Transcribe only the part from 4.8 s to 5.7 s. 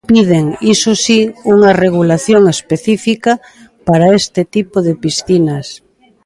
de piscinas.